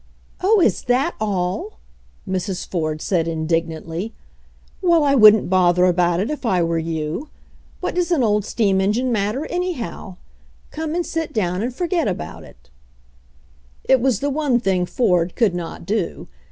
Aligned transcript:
Oh, 0.41 0.59
is 0.61 0.81
that 0.85 1.15
all?" 1.19 1.73
Mrs. 2.27 2.65
Ford 2.67 3.03
said 3.03 3.27
indignantly. 3.27 4.15
Well, 4.81 5.03
I 5.03 5.13
wouldn't 5.13 5.47
bother 5.47 5.85
about 5.85 6.19
it 6.19 6.31
if 6.31 6.43
I 6.43 6.63
were 6.63 6.79
you. 6.79 7.29
What 7.81 7.93
does 7.93 8.09
an 8.09 8.23
old 8.23 8.43
steam 8.43 8.81
engine 8.81 9.11
matter, 9.11 9.45
anyhow? 9.45 10.15
Come 10.71 10.95
and 10.95 11.05
sit 11.05 11.33
down 11.33 11.61
and 11.61 11.71
forget 11.71 12.07
about 12.07 12.43
it" 12.43 12.71
It 13.83 14.01
was 14.01 14.21
the 14.21 14.31
one 14.31 14.59
thing 14.59 14.87
Ford 14.87 15.35
could 15.35 15.53
not 15.53 15.85
do. 15.85 16.27